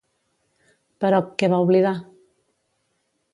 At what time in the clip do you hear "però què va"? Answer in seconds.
1.05-1.59